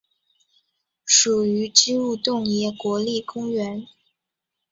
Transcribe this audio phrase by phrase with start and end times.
[1.05, 3.85] 属于支笏洞爷国立公园。